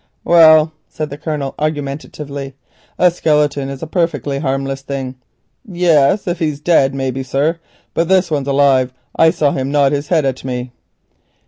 [0.23, 2.55] "Well," said the Colonel argumentatively,
[2.97, 5.13] "a skeleton is a perfectly harmless thing."
[5.63, 7.59] "Yes, if he's dead maybe, sir,
[7.93, 10.71] but this one's alive, I saw him nod his head at me."